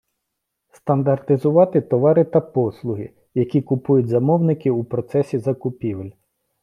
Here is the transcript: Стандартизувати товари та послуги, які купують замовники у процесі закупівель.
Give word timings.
Стандартизувати 0.71 1.81
товари 1.81 2.23
та 2.25 2.39
послуги, 2.41 3.13
які 3.33 3.61
купують 3.61 4.07
замовники 4.07 4.71
у 4.71 4.83
процесі 4.83 5.37
закупівель. 5.39 6.11